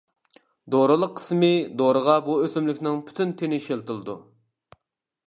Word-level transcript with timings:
دورىلىق 0.75 1.11
قىسمى 1.19 1.49
دورىغا 1.81 2.15
بۇ 2.29 2.37
ئۆسۈملۈكنىڭ 2.47 2.97
پۈتۈن 3.11 3.37
تېنى 3.43 3.63
ئىشلىتىلىدۇ. 3.63 4.17